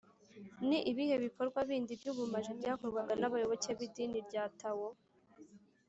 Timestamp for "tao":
4.59-4.87